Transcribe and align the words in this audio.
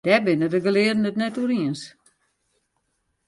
Dêr 0.05 0.21
binne 0.25 0.47
de 0.53 0.59
gelearden 0.65 1.09
it 1.09 1.17
net 1.19 1.39
oer 1.41 1.51
iens. 1.59 1.81